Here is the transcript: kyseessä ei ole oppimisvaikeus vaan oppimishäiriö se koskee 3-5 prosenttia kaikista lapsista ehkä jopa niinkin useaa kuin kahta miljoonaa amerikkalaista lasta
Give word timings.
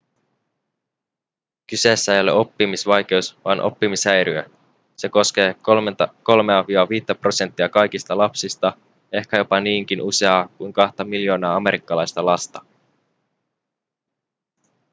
kyseessä 1.67 2.13
ei 2.15 2.21
ole 2.21 2.31
oppimisvaikeus 2.31 3.37
vaan 3.45 3.61
oppimishäiriö 3.61 4.49
se 4.97 5.09
koskee 5.09 5.55
3-5 7.17 7.19
prosenttia 7.21 7.69
kaikista 7.69 8.17
lapsista 8.17 8.77
ehkä 9.13 9.37
jopa 9.37 9.59
niinkin 9.59 10.01
useaa 10.01 10.47
kuin 10.47 10.73
kahta 10.73 11.03
miljoonaa 11.03 11.55
amerikkalaista 11.55 12.25
lasta 12.25 12.65